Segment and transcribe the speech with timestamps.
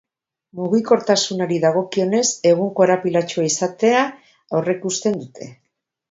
[0.59, 4.01] Mugikortasunari dagokionez, egun korapilatsua izatea
[4.61, 5.51] aurreikusten dute.